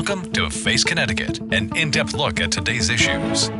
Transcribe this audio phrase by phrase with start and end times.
[0.00, 3.50] Welcome to Face Connecticut, an in depth look at today's issues.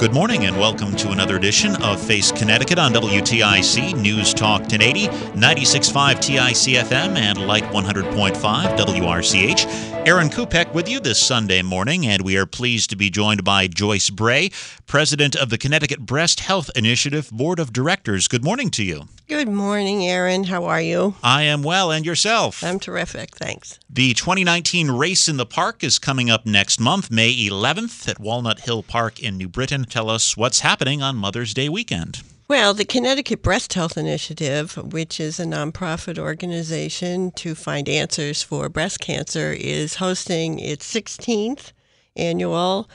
[0.00, 5.08] Good morning and welcome to another edition of Face Connecticut on WTIC News Talk 1080,
[5.08, 8.34] 96.5 TIC FM, and Light 100.5
[8.78, 9.95] WRCH.
[10.06, 13.66] Aaron Kupek with you this Sunday morning, and we are pleased to be joined by
[13.66, 14.52] Joyce Bray,
[14.86, 18.28] President of the Connecticut Breast Health Initiative Board of Directors.
[18.28, 19.08] Good morning to you.
[19.26, 20.44] Good morning, Aaron.
[20.44, 21.16] How are you?
[21.24, 22.62] I am well, and yourself?
[22.62, 23.80] I'm terrific, thanks.
[23.90, 28.60] The 2019 Race in the Park is coming up next month, May 11th, at Walnut
[28.60, 29.86] Hill Park in New Britain.
[29.86, 32.22] Tell us what's happening on Mother's Day weekend.
[32.48, 38.68] Well, the Connecticut Breast Health Initiative, which is a nonprofit organization to find answers for
[38.68, 41.72] breast cancer, is hosting its 16th
[42.14, 42.88] annual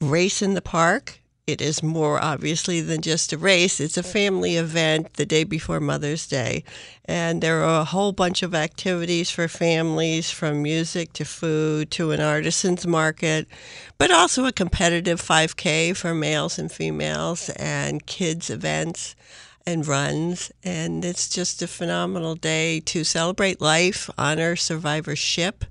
[0.00, 1.18] Race in the Park.
[1.46, 3.78] It is more obviously than just a race.
[3.78, 6.64] It's a family event the day before Mother's Day.
[7.04, 12.12] And there are a whole bunch of activities for families from music to food to
[12.12, 13.46] an artisan's market,
[13.98, 19.14] but also a competitive 5K for males and females and kids' events
[19.66, 20.50] and runs.
[20.62, 25.66] And it's just a phenomenal day to celebrate life, honor survivorship,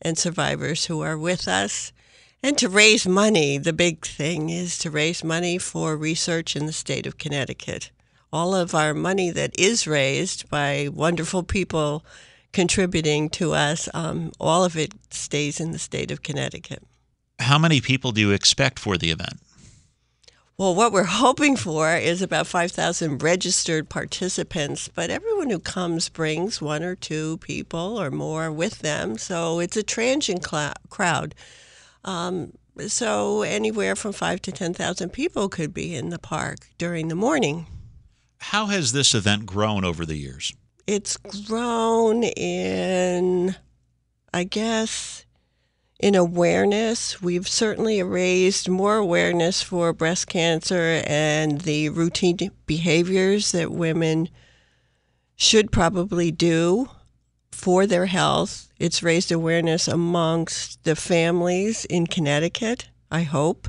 [0.00, 1.92] and survivors who are with us.
[2.42, 6.72] And to raise money, the big thing is to raise money for research in the
[6.72, 7.90] state of Connecticut.
[8.32, 12.02] All of our money that is raised by wonderful people
[12.52, 16.82] contributing to us, um, all of it stays in the state of Connecticut.
[17.40, 19.40] How many people do you expect for the event?
[20.56, 26.60] Well, what we're hoping for is about 5,000 registered participants, but everyone who comes brings
[26.60, 31.34] one or two people or more with them, so it's a transient cl- crowd.
[32.04, 32.52] Um,
[32.88, 37.66] so anywhere from five to 10,000 people could be in the park during the morning.
[38.38, 40.52] How has this event grown over the years?
[40.86, 43.54] It's grown in,
[44.32, 45.26] I guess,
[46.00, 47.20] in awareness.
[47.20, 54.30] We've certainly raised more awareness for breast cancer and the routine behaviors that women
[55.36, 56.88] should probably do
[57.60, 58.72] for their health.
[58.78, 63.68] It's raised awareness amongst the families in Connecticut, I hope.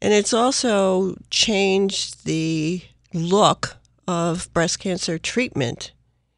[0.00, 2.82] And it's also changed the
[3.12, 3.76] look
[4.06, 5.90] of breast cancer treatment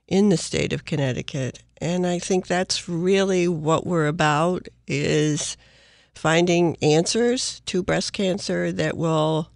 [0.09, 1.63] in the state of Connecticut.
[1.79, 5.59] And I think that's really what we're about is
[6.15, 9.52] finding answers to breast cancer that will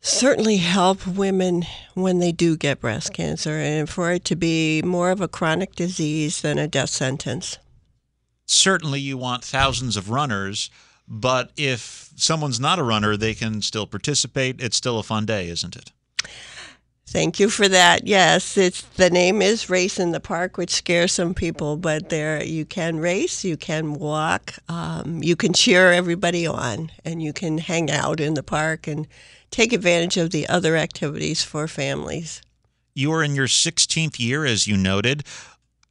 [0.00, 5.10] certainly help women when they do get breast cancer and for it to be more
[5.10, 7.58] of a chronic disease than a death sentence.
[8.46, 10.70] Certainly, you want thousands of runners,
[11.06, 14.60] but if someone's not a runner, they can still participate.
[14.60, 15.92] It's still a fun day, isn't it?
[17.10, 18.06] Thank you for that.
[18.06, 22.40] Yes, it's the name is Race in the Park, which scares some people, but there
[22.40, 27.58] you can race, you can walk, um, you can cheer everybody on, and you can
[27.58, 29.08] hang out in the park and
[29.50, 32.42] take advantage of the other activities for families.
[32.94, 35.24] You are in your 16th year, as you noted.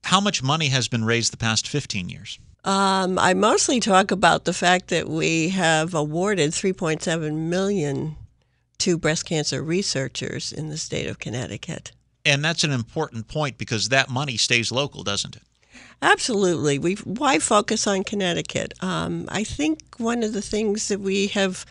[0.06, 2.40] How much money has been raised the past 15 years?
[2.63, 8.16] Um, I mostly talk about the fact that we have awarded 3.7 million
[8.79, 11.91] to breast cancer researchers in the state of Connecticut.
[12.25, 15.44] And that's an important point because that money stays local, doesn't it?
[16.01, 16.79] Absolutely.
[16.79, 18.73] We why focus on Connecticut?
[18.81, 21.66] Um, I think one of the things that we have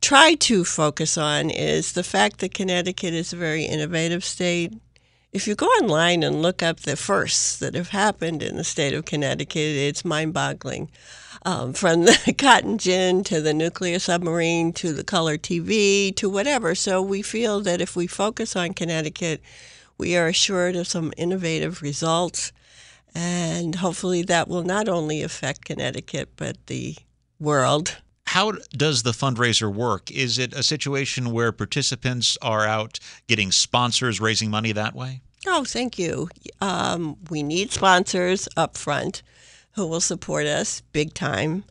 [0.00, 4.74] tried to focus on is the fact that Connecticut is a very innovative state.
[5.32, 8.92] If you go online and look up the firsts that have happened in the state
[8.92, 10.90] of Connecticut, it's mind-boggling
[11.42, 16.74] um, from the cotton gin to the nuclear submarine to the color TV to whatever.
[16.74, 19.40] So we feel that if we focus on Connecticut,
[19.98, 22.52] we are assured of some innovative results.
[23.14, 26.96] And hopefully that will not only affect Connecticut, but the
[27.38, 27.96] world.
[28.26, 30.10] How does the fundraiser work?
[30.10, 35.22] Is it a situation where participants are out getting sponsors, raising money that way?
[35.46, 36.28] Oh, thank you.
[36.60, 39.22] Um, we need sponsors up front
[39.72, 41.64] who will support us big time.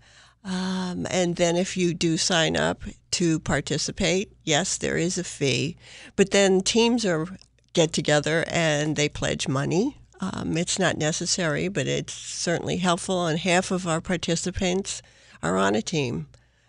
[0.43, 5.75] Um, and then if you do sign up to participate, yes, there is a fee.
[6.15, 7.27] But then teams are
[7.73, 9.97] get together and they pledge money.
[10.21, 15.01] Um, it's not necessary, but it's certainly helpful, and half of our participants
[15.41, 16.27] are on a team,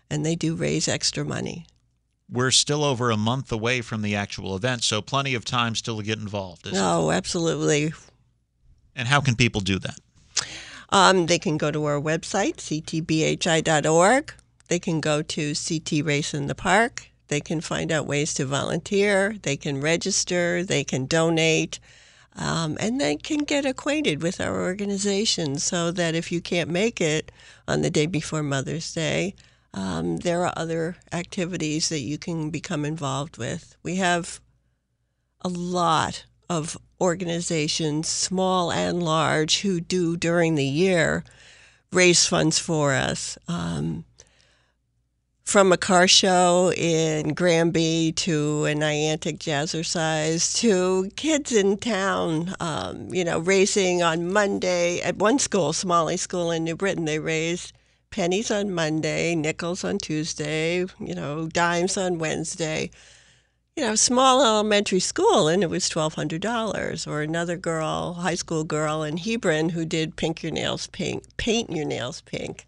[0.08, 1.66] and they do raise extra money.
[2.30, 5.96] We're still over a month away from the actual event, so plenty of time still
[5.96, 6.64] to get involved.
[6.66, 6.80] isn't it?
[6.80, 7.92] Oh, absolutely.
[8.94, 9.98] And how can people do that?
[10.90, 14.34] Um, they can go to our website, ctbhi.org.
[14.68, 17.10] They can go to CT Race in the Park.
[17.28, 19.36] They can find out ways to volunteer.
[19.42, 20.64] They can register.
[20.64, 21.78] They can donate.
[22.36, 27.00] Um, and they can get acquainted with our organization so that if you can't make
[27.00, 27.30] it
[27.66, 29.34] on the day before Mother's Day,
[29.74, 33.76] um, there are other activities that you can become involved with.
[33.82, 34.40] We have
[35.42, 41.24] a lot of organizations, small and large, who do during the year
[41.92, 43.38] raise funds for us.
[43.48, 44.04] Um,
[45.44, 53.12] from a car show in Granby to a Niantic Jazzercise to kids in town, um,
[53.12, 57.04] you know, racing on Monday at one school, Smalley School in New Britain.
[57.04, 57.72] They raised
[58.10, 62.90] pennies on Monday, nickels on Tuesday, you know, dimes on Wednesday.
[63.76, 67.06] You know, small elementary school, and it was twelve hundred dollars.
[67.06, 71.70] Or another girl, high school girl in Hebron, who did pink your nails pink, paint
[71.70, 72.66] your nails pink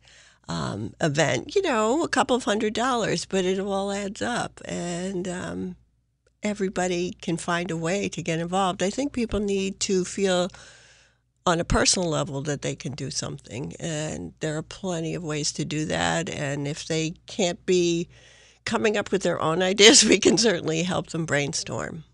[0.49, 1.55] um, event.
[1.55, 5.77] You know, a couple of hundred dollars, but it all adds up, and um,
[6.43, 8.83] everybody can find a way to get involved.
[8.83, 10.49] I think people need to feel
[11.45, 15.53] on a personal level that they can do something, and there are plenty of ways
[15.53, 16.31] to do that.
[16.31, 18.09] And if they can't be
[18.65, 22.05] coming up with their own ideas, we can certainly help them brainstorm.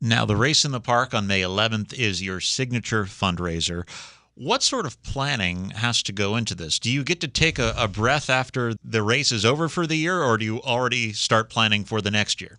[0.00, 3.88] Now, the race in the park on May 11th is your signature fundraiser.
[4.34, 6.78] What sort of planning has to go into this?
[6.78, 9.96] Do you get to take a, a breath after the race is over for the
[9.96, 12.58] year, or do you already start planning for the next year?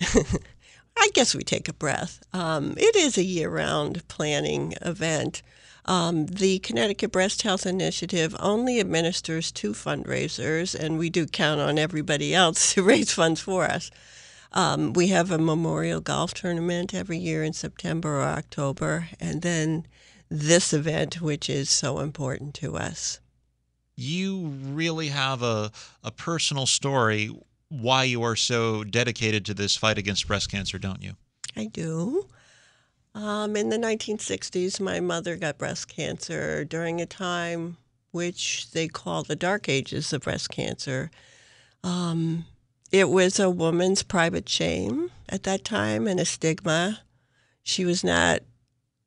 [0.98, 2.20] I guess we take a breath.
[2.32, 5.42] Um, it is a year round planning event.
[5.84, 11.78] Um, the Connecticut Breast Health Initiative only administers two fundraisers, and we do count on
[11.78, 13.90] everybody else to raise funds for us.
[14.52, 19.86] Um, we have a memorial golf tournament every year in September or October, and then
[20.30, 23.20] this event, which is so important to us.
[23.94, 25.72] You really have a,
[26.04, 27.30] a personal story
[27.68, 31.14] why you are so dedicated to this fight against breast cancer, don't you?
[31.56, 32.26] I do.
[33.14, 37.76] Um, in the 1960s, my mother got breast cancer during a time
[38.10, 41.10] which they call the dark ages of breast cancer.
[41.84, 42.46] Um,
[42.90, 47.00] it was a woman's private shame at that time and a stigma.
[47.62, 48.40] She was not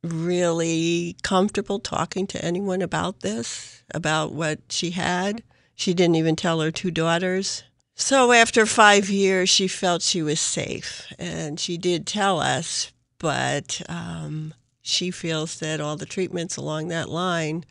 [0.04, 5.44] really comfortable talking to anyone about this, about what she had.
[5.75, 7.63] She didn't even tell her two daughters.
[7.95, 13.81] So after five years, she felt she was safe, and she did tell us, but
[13.88, 17.63] um, she feels that all the treatments along that line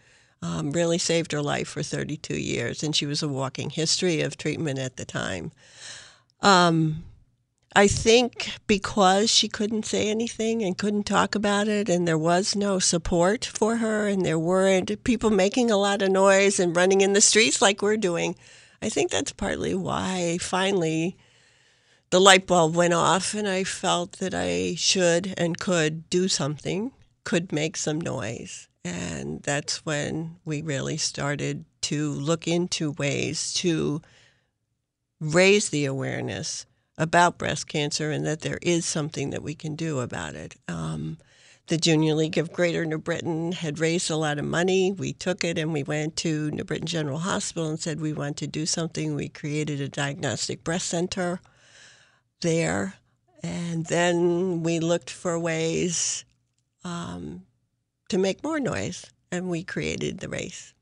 [0.42, 4.38] um, really saved her life for 32 years, and she was a walking history of
[4.38, 5.50] treatment at the time.
[6.40, 7.04] Um,
[7.74, 12.54] I think because she couldn't say anything and couldn't talk about it, and there was
[12.54, 17.00] no support for her, and there weren't people making a lot of noise and running
[17.00, 18.36] in the streets like we're doing,
[18.80, 21.16] I think that's partly why finally
[22.10, 26.92] the light bulb went off, and I felt that I should and could do something,
[27.24, 28.68] could make some noise.
[28.84, 34.02] And that's when we really started to look into ways to
[35.20, 36.66] raise the awareness
[36.98, 40.56] about breast cancer and that there is something that we can do about it.
[40.66, 41.18] Um,
[41.68, 44.90] the Junior League of Greater New Britain had raised a lot of money.
[44.90, 48.36] We took it and we went to New Britain General Hospital and said we want
[48.38, 49.14] to do something.
[49.14, 51.40] We created a diagnostic breast center
[52.40, 52.94] there.
[53.42, 56.24] And then we looked for ways
[56.84, 57.42] um,
[58.08, 60.74] to make more noise, and we created the race.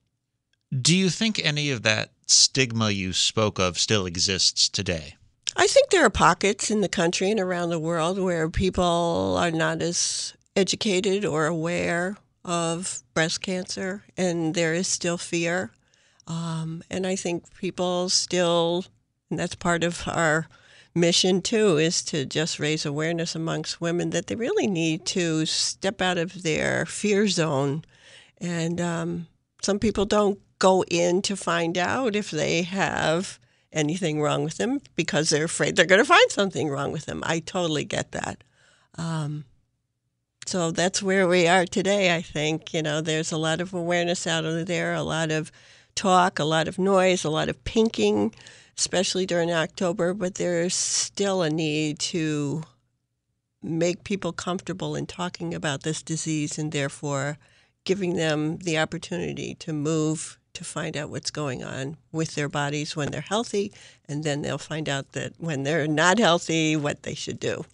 [0.71, 5.15] Do you think any of that stigma you spoke of still exists today?
[5.57, 9.51] I think there are pockets in the country and around the world where people are
[9.51, 15.71] not as educated or aware of breast cancer, and there is still fear.
[16.27, 18.85] Um, and I think people still,
[19.31, 20.49] and that's part of our
[21.01, 26.01] mission too, is to just raise awareness amongst women that they really need to step
[26.01, 27.85] out of their fear zone.
[28.39, 29.27] And um,
[29.63, 33.39] some people don't go in to find out if they have
[33.73, 37.23] anything wrong with them because they're afraid they're going to find something wrong with them.
[37.27, 38.43] I totally get that.
[38.97, 39.45] Um,
[40.47, 42.73] so that's where we are today, I think.
[42.73, 45.53] You know, there's a lot of awareness out there, a lot of
[45.95, 48.35] talk, a lot of noise, a lot of pinking,
[48.79, 52.63] especially during October, but there's still a need to
[53.61, 57.37] make people comfortable in talking about this disease and therefore
[57.85, 62.95] giving them the opportunity to move to find out what's going on with their bodies
[62.95, 63.73] when they're healthy,
[64.09, 67.65] and then they'll find out that when they're not healthy, what they should do.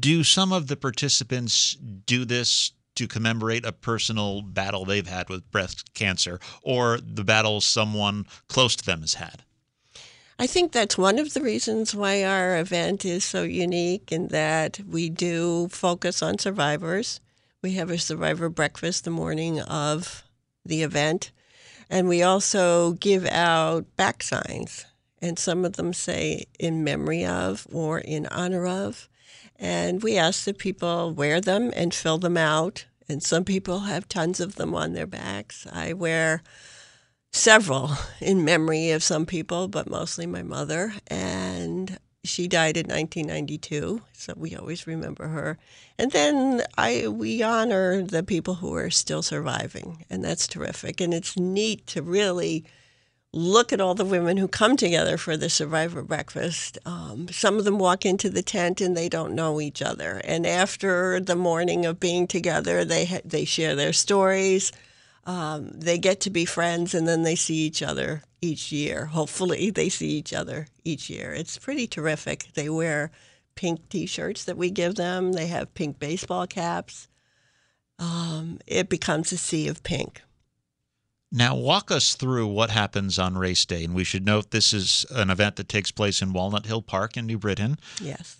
[0.00, 5.50] Do some of the participants do this to commemorate a personal battle they've had with
[5.50, 9.42] breast cancer or the battle someone close to them has had?
[10.38, 14.78] I think that's one of the reasons why our event is so unique in that
[14.86, 17.20] we do focus on survivors.
[17.62, 20.24] We have a survivor breakfast the morning of
[20.62, 21.32] the event,
[21.88, 24.84] and we also give out back signs.
[25.22, 29.08] And some of them say in memory of or in honor of.
[29.58, 32.84] And we ask that people wear them and fill them out.
[33.08, 35.66] And some people have tons of them on their backs.
[35.72, 36.42] I wear
[37.36, 37.90] several
[38.20, 40.92] in memory of some people, but mostly my mother.
[41.08, 45.58] And she died in 1992, so we always remember her.
[45.98, 51.00] And then I we honor the people who are still surviving, and that's terrific.
[51.00, 52.64] And it's neat to really
[53.32, 56.78] look at all the women who come together for the survivor breakfast.
[56.86, 60.46] Um, some of them walk into the tent and they don't know each other, and
[60.46, 64.72] after the morning of being together, they ha- they share their stories
[65.26, 69.06] um, they get to be friends and then they see each other each year.
[69.06, 71.32] Hopefully, they see each other each year.
[71.32, 72.48] It's pretty terrific.
[72.54, 73.10] They wear
[73.56, 77.08] pink t shirts that we give them, they have pink baseball caps.
[77.98, 80.22] Um, it becomes a sea of pink.
[81.32, 83.84] Now, walk us through what happens on race day.
[83.84, 87.16] And we should note this is an event that takes place in Walnut Hill Park
[87.16, 87.78] in New Britain.
[88.00, 88.38] Yes.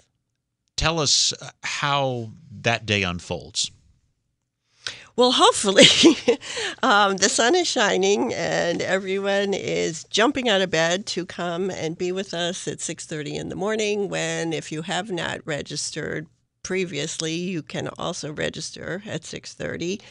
[0.76, 3.71] Tell us uh, how that day unfolds.
[5.16, 5.87] Well, hopefully,
[6.82, 11.96] um, the sun is shining and everyone is jumping out of bed to come and
[11.96, 14.08] be with us at 6:30 in the morning.
[14.11, 16.26] When, if you have not registered
[16.62, 20.02] previously, you can also register at 6:30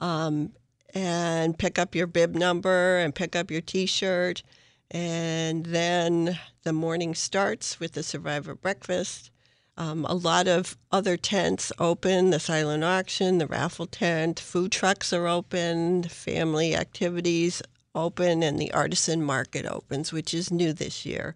[0.00, 0.52] um,
[0.94, 4.44] and pick up your bib number and pick up your T-shirt,
[4.90, 9.30] and then the morning starts with the Survivor breakfast
[9.76, 15.12] um, a lot of other tents open the silent auction, the raffle tent, food trucks
[15.12, 17.60] are open, family activities
[17.94, 21.34] open, and the artisan market opens, which is new this year.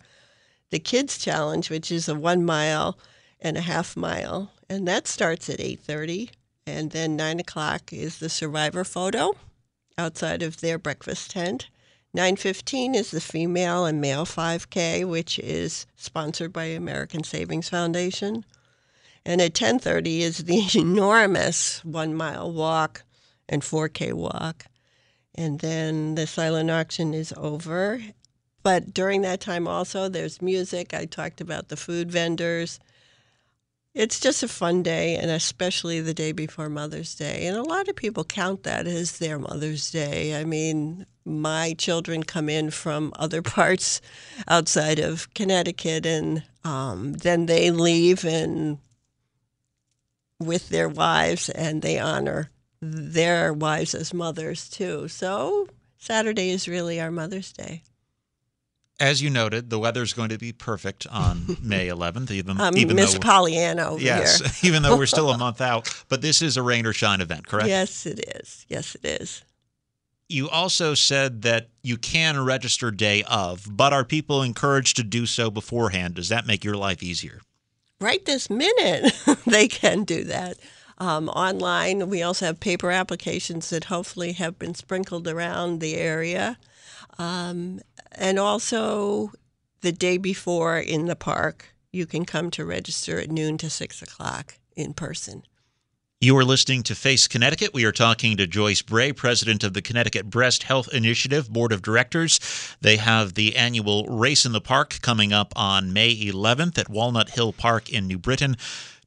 [0.71, 2.99] The Kids Challenge, which is a one mile
[3.41, 6.31] and a half mile, and that starts at 8.30.
[6.67, 9.35] And then 9 o'clock is the survivor photo
[9.97, 11.69] outside of their breakfast tent.
[12.17, 18.45] 9:15 is the female and male 5K, which is sponsored by American Savings Foundation.
[19.27, 23.05] And at 10:30 is the enormous 1-mile walk
[23.49, 24.65] and 4K walk.
[25.35, 28.01] And then the silent auction is over.
[28.63, 30.95] But during that time also there's music.
[30.95, 32.81] I talked about the food vendors.
[33.95, 37.47] It's just a fun day, and especially the day before Mother's Day.
[37.47, 40.39] And a lot of people count that as their Mother's Day.
[40.39, 44.01] I mean, my children come in from other parts
[44.47, 48.79] outside of Connecticut, and um, then they leave and
[50.39, 55.09] with their wives, and they honor their wives as mothers too.
[55.09, 55.67] So
[55.97, 57.83] Saturday is really our Mother's Day.
[59.01, 62.77] As you noted, the weather is going to be perfect on May 11th, even, um,
[62.77, 64.71] even Miss though Pollyanna over yes, here.
[64.71, 65.89] even though we're still a month out.
[66.09, 67.69] But this is a rain or shine event, correct?
[67.69, 68.67] Yes, it is.
[68.69, 69.43] Yes, it is.
[70.29, 75.25] You also said that you can register day of, but are people encouraged to do
[75.25, 76.15] so beforehand?
[76.15, 77.41] Does that make your life easier?
[78.01, 79.13] Right this minute,
[79.47, 80.59] they can do that.
[80.99, 86.59] Um, online, we also have paper applications that hopefully have been sprinkled around the area.
[87.19, 87.81] Um,
[88.13, 89.33] and also,
[89.81, 94.03] the day before in the park, you can come to register at noon to six
[94.03, 95.43] o'clock in person.
[96.21, 97.73] You are listening to Face Connecticut.
[97.73, 101.81] We are talking to Joyce Bray, president of the Connecticut Breast Health Initiative Board of
[101.81, 102.41] Directors.
[102.81, 107.31] They have the annual Race in the Park coming up on May 11th at Walnut
[107.31, 108.57] Hill Park in New Britain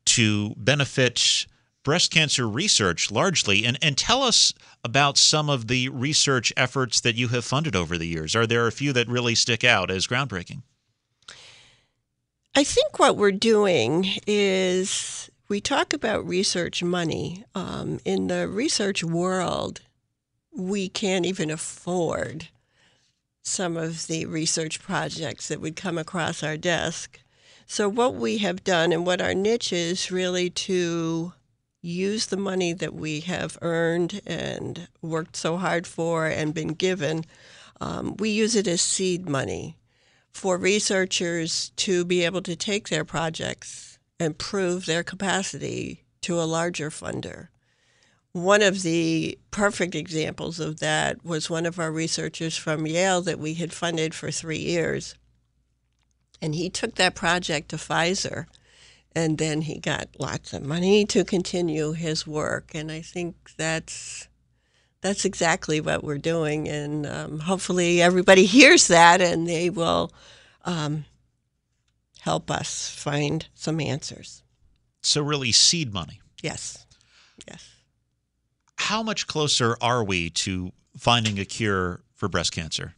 [0.06, 1.48] to benefit
[1.84, 3.66] breast cancer research largely.
[3.66, 7.98] And, and tell us about some of the research efforts that you have funded over
[7.98, 8.36] the years.
[8.36, 10.64] Are there a few that really stick out as groundbreaking?
[12.54, 17.46] I think what we're doing is we talk about research money.
[17.56, 19.82] Um, in the research world,
[20.56, 22.50] we can't even afford
[23.44, 27.20] some of the research projects that would come across our desk.
[27.66, 31.34] So, what we have done and what our niche is really to
[31.82, 37.26] use the money that we have earned and worked so hard for and been given,
[37.80, 39.78] um, we use it as seed money
[40.32, 46.44] for researchers to be able to take their projects and prove their capacity to a
[46.46, 47.48] larger funder.
[48.34, 53.40] One of the perfect examples of that was one of our researchers from Yale that
[53.40, 55.16] we had funded for three years.
[56.42, 58.46] And he took that project to Pfizer,
[59.16, 62.72] and then he got lots of money to continue his work.
[62.74, 64.28] And I think that's
[65.02, 70.12] that's exactly what we're doing, and um, hopefully everybody hears that and they will
[70.64, 71.06] um,
[72.20, 74.44] help us find some answers.
[75.02, 76.22] So, really, seed money.
[76.44, 76.86] Yes,
[77.48, 77.68] yes.
[78.76, 82.94] How much closer are we to finding a cure for breast cancer?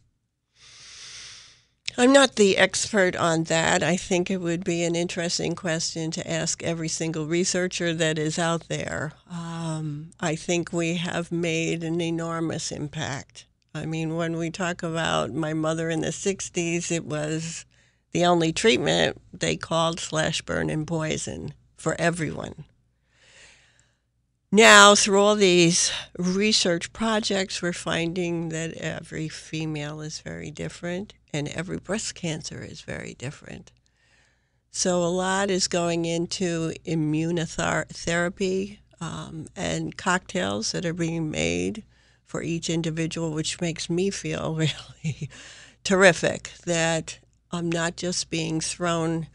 [1.96, 3.82] I'm not the expert on that.
[3.82, 8.36] I think it would be an interesting question to ask every single researcher that is
[8.36, 9.12] out there.
[9.30, 13.46] Um, I think we have made an enormous impact.
[13.72, 17.64] I mean, when we talk about my mother in the 60s, it was
[18.10, 22.64] the only treatment they called slash burn and poison for everyone.
[24.50, 31.48] Now, through all these research projects, we're finding that every female is very different and
[31.48, 33.72] every breast cancer is very different.
[34.70, 41.84] So, a lot is going into immunotherapy um, and cocktails that are being made
[42.24, 44.54] for each individual, which makes me feel
[45.04, 45.28] really
[45.82, 47.18] terrific that
[47.52, 49.26] I'm not just being thrown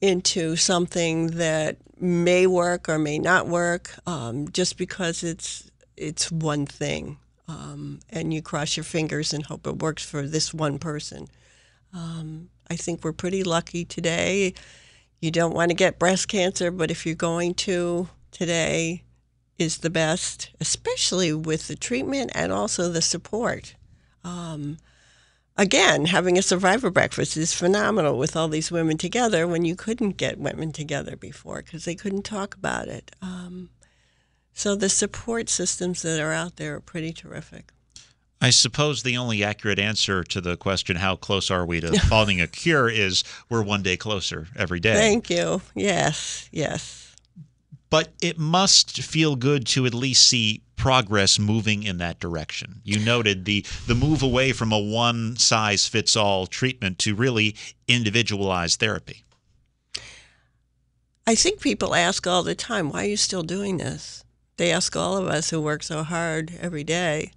[0.00, 6.66] into something that may work or may not work um, just because it's it's one
[6.66, 7.18] thing
[7.48, 11.28] um, and you cross your fingers and hope it works for this one person.
[11.94, 14.54] Um, I think we're pretty lucky today.
[15.20, 19.02] You don't want to get breast cancer, but if you're going to today,
[19.58, 23.74] is the best, especially with the treatment and also the support.
[24.22, 24.78] Um,
[25.56, 30.16] again, having a survivor breakfast is phenomenal with all these women together when you couldn't
[30.16, 33.10] get women together before because they couldn't talk about it.
[33.20, 33.70] Um,
[34.58, 37.72] so the support systems that are out there are pretty terrific.
[38.40, 42.40] I suppose the only accurate answer to the question, how close are we to finding
[42.40, 44.94] a cure, is we're one day closer every day.
[44.94, 45.60] Thank you.
[45.74, 47.08] Yes, yes
[47.90, 52.80] but it must feel good to at least see progress moving in that direction.
[52.84, 57.56] You noted the the move away from a one size fits all treatment to really
[57.88, 59.24] individualized therapy.
[61.26, 64.24] I think people ask all the time, why are you still doing this?
[64.58, 67.30] They ask all of us who work so hard every day,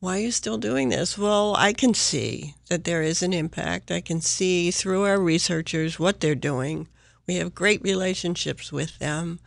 [0.00, 1.16] why are you still doing this?
[1.16, 3.90] Well, I can see that there is an impact.
[3.90, 6.88] I can see through our researchers what they're doing.
[7.26, 9.38] We have great relationships with them.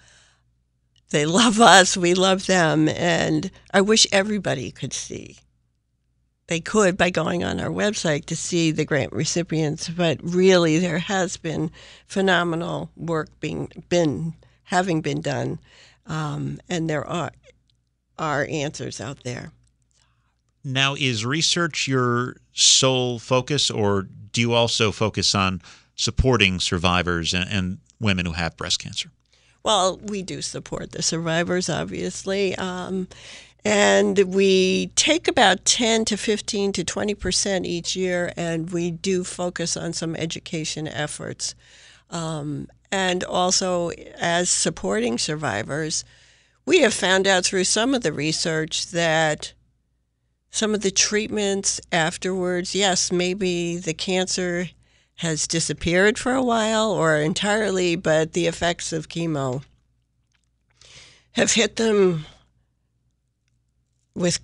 [1.09, 5.37] They love us, we love them, and I wish everybody could see.
[6.47, 10.99] They could by going on our website to see the grant recipients, but really there
[10.99, 11.71] has been
[12.07, 15.59] phenomenal work being been having been done,
[16.07, 17.31] um, and there are
[18.19, 19.51] are answers out there.
[20.63, 25.61] Now, is research your sole focus, or do you also focus on
[25.95, 29.11] supporting survivors and, and women who have breast cancer?
[29.63, 32.55] Well, we do support the survivors, obviously.
[32.55, 33.07] Um,
[33.65, 39.23] and we take about 10 to 15 to 20 percent each year, and we do
[39.23, 41.53] focus on some education efforts.
[42.09, 46.03] Um, and also, as supporting survivors,
[46.65, 49.53] we have found out through some of the research that
[50.49, 54.69] some of the treatments afterwards, yes, maybe the cancer
[55.15, 59.63] has disappeared for a while or entirely, but the effects of chemo
[61.33, 62.25] have hit them
[64.15, 64.39] with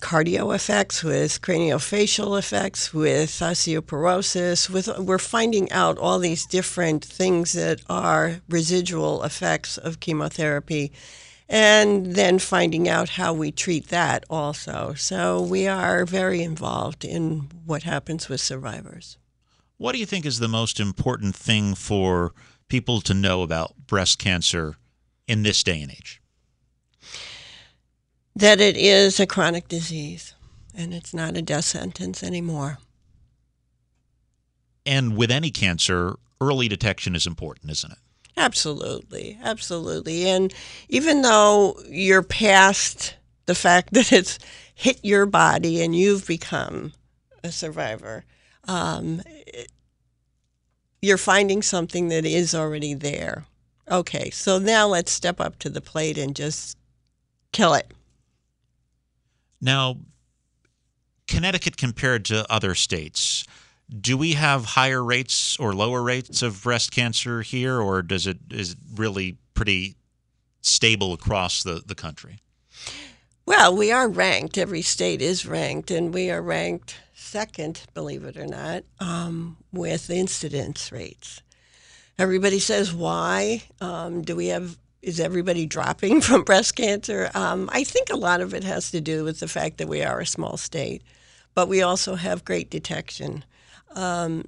[0.00, 4.68] cardio effects, with craniofacial effects, with osteoporosis.
[4.68, 10.92] With we're finding out all these different things that are residual effects of chemotherapy,
[11.48, 14.94] and then finding out how we treat that also.
[14.96, 19.18] So we are very involved in what happens with survivors.
[19.78, 22.32] What do you think is the most important thing for
[22.68, 24.76] people to know about breast cancer
[25.28, 26.20] in this day and age?
[28.36, 30.34] That it is a chronic disease
[30.76, 32.78] and it's not a death sentence anymore.
[34.84, 37.98] And with any cancer, early detection is important, isn't it?
[38.36, 40.28] Absolutely, absolutely.
[40.28, 40.52] And
[40.90, 44.38] even though you're past the fact that it's
[44.74, 46.92] hit your body and you've become
[47.42, 48.24] a survivor,
[48.68, 49.22] um,
[51.00, 53.46] you're finding something that is already there.
[53.90, 56.76] Okay, so now let's step up to the plate and just
[57.52, 57.90] kill it.
[59.60, 59.98] Now,
[61.26, 63.44] Connecticut compared to other states,
[64.00, 68.38] Do we have higher rates or lower rates of breast cancer here, or does it
[68.50, 69.96] is it really pretty
[70.60, 72.40] stable across the, the country?
[73.46, 74.58] Well, we are ranked.
[74.58, 80.10] Every state is ranked, and we are ranked second, believe it or not, um, with
[80.10, 81.42] incidence rates.
[82.18, 83.62] Everybody says, why?
[83.80, 87.30] Um, do we have, is everybody dropping from breast cancer?
[87.32, 90.02] Um, I think a lot of it has to do with the fact that we
[90.02, 91.02] are a small state,
[91.54, 93.44] but we also have great detection.
[93.94, 94.44] Um,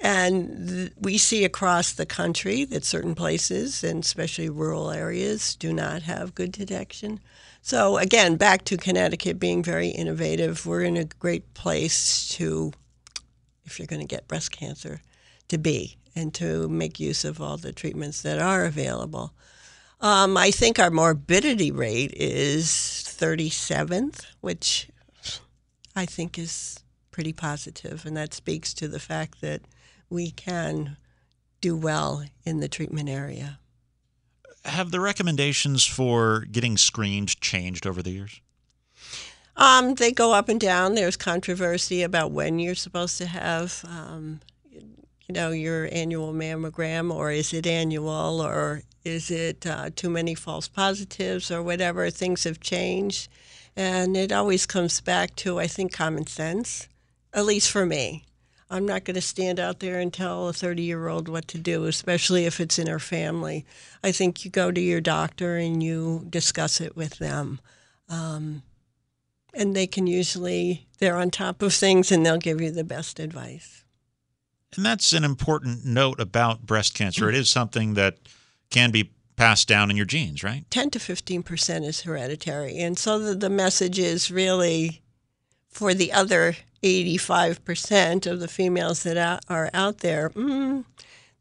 [0.00, 5.72] and th- we see across the country that certain places, and especially rural areas, do
[5.72, 7.20] not have good detection.
[7.62, 12.72] So, again, back to Connecticut being very innovative, we're in a great place to,
[13.64, 15.00] if you're going to get breast cancer,
[15.48, 19.32] to be and to make use of all the treatments that are available.
[20.00, 24.88] Um, I think our morbidity rate is 37th, which
[25.94, 26.80] I think is
[27.10, 29.62] pretty positive, and that speaks to the fact that
[30.10, 30.98] we can
[31.60, 33.58] do well in the treatment area.
[34.64, 38.40] Have the recommendations for getting screened changed over the years?
[39.56, 40.94] Um, they go up and down.
[40.94, 44.40] There's controversy about when you're supposed to have, um,
[45.28, 50.34] you know, your annual mammogram, or is it annual, or is it uh, too many
[50.34, 52.10] false positives, or whatever.
[52.10, 53.28] Things have changed,
[53.74, 56.88] and it always comes back to, I think, common sense.
[57.32, 58.24] At least for me.
[58.68, 61.58] I'm not going to stand out there and tell a 30 year old what to
[61.58, 63.64] do, especially if it's in her family.
[64.02, 67.60] I think you go to your doctor and you discuss it with them.
[68.08, 68.62] Um,
[69.54, 73.20] and they can usually, they're on top of things and they'll give you the best
[73.20, 73.84] advice.
[74.74, 77.28] And that's an important note about breast cancer.
[77.28, 78.18] It is something that
[78.70, 80.64] can be passed down in your genes, right?
[80.70, 82.78] 10 to 15% is hereditary.
[82.78, 85.02] And so the, the message is really
[85.68, 90.84] for the other 85% of the females that are out there, mm,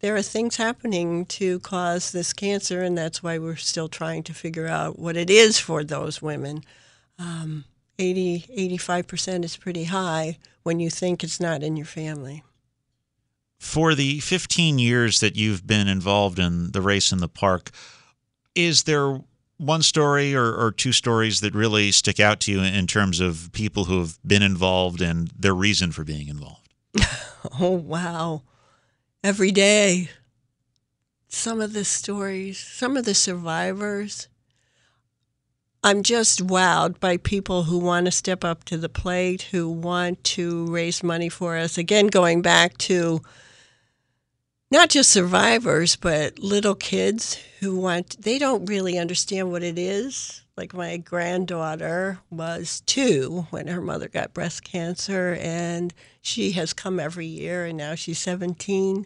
[0.01, 4.33] there are things happening to cause this cancer, and that's why we're still trying to
[4.33, 6.63] figure out what it is for those women.
[7.17, 7.63] Um,
[7.97, 12.43] 80, 85% is pretty high when you think it's not in your family.
[13.59, 17.71] For the 15 years that you've been involved in the race in the park,
[18.53, 19.19] is there
[19.57, 23.49] one story or, or, two stories that really stick out to you in terms of
[23.53, 26.67] people who have been involved and their reason for being involved?
[27.59, 28.43] oh, wow.
[29.23, 30.09] Every day.
[31.27, 34.27] Some of the stories, some of the survivors.
[35.85, 40.23] I'm just wowed by people who want to step up to the plate, who want
[40.23, 41.77] to raise money for us.
[41.77, 43.21] Again, going back to
[44.71, 50.41] not just survivors, but little kids who want, they don't really understand what it is.
[50.57, 56.99] Like my granddaughter was two when her mother got breast cancer, and she has come
[56.99, 59.05] every year, and now she's 17.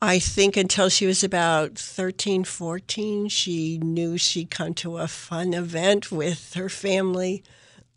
[0.00, 5.54] I think until she was about 13, 14, she knew she'd come to a fun
[5.54, 7.42] event with her family.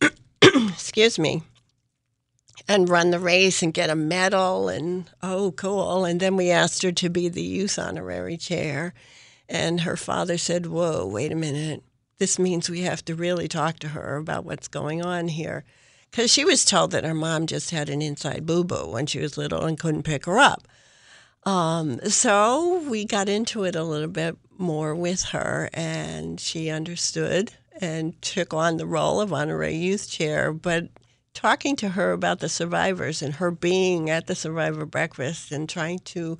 [0.41, 1.43] Excuse me
[2.67, 6.05] and run the race and get a medal and oh cool.
[6.05, 8.93] And then we asked her to be the youth honorary chair.
[9.49, 11.83] And her father said whoa wait a minute.
[12.17, 15.63] This means we have to really talk to her about what's going on here.
[16.09, 19.37] Because she was told that her mom just had an inside boo-boo when she was
[19.37, 20.67] little and couldn't pick her up
[21.43, 27.53] um, so we got into it a little bit more with her and she understood
[27.79, 30.89] and took on the role of honorary youth chair but
[31.33, 35.99] talking to her about the survivors and her being at the survivor breakfast and trying
[35.99, 36.37] to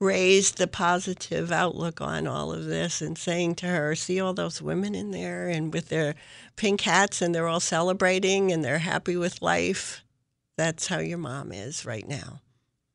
[0.00, 4.62] raise the positive outlook on all of this and saying to her, see all those
[4.62, 6.14] women in there and with their
[6.56, 10.04] pink hats and they're all celebrating and they're happy with life.
[10.56, 12.40] That's how your mom is right now.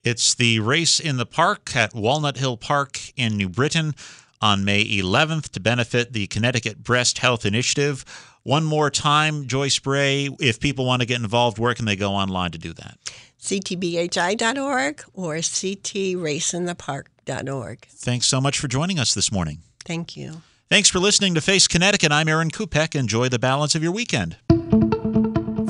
[0.04, 3.96] It's the race in the park at Walnut Hill Park in New Britain
[4.42, 8.04] on May 11th to benefit the Connecticut Breast Health Initiative.
[8.44, 12.12] One more time, Joyce Bray, if people want to get involved, where can they go
[12.12, 12.98] online to do that?
[13.40, 17.86] ctbhi.org or ctraceinthepark.org.
[17.86, 19.60] Thanks so much for joining us this morning.
[19.86, 20.42] Thank you.
[20.70, 22.12] Thanks for listening to Face Connecticut.
[22.12, 22.94] I'm Aaron Kupek.
[22.94, 24.36] Enjoy the balance of your weekend.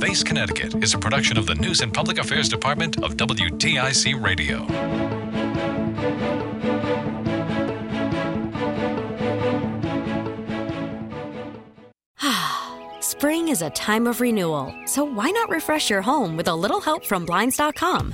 [0.04, 4.68] Face Connecticut is a production of the News and Public Affairs Department of WTIC Radio.
[13.00, 16.82] Spring is a time of renewal, so why not refresh your home with a little
[16.82, 18.14] help from Blinds.com?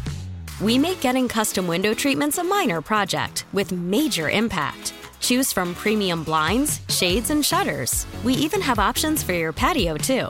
[0.62, 4.93] We make getting custom window treatments a minor project with major impact.
[5.21, 8.06] Choose from premium blinds, shades, and shutters.
[8.23, 10.30] We even have options for your patio, too.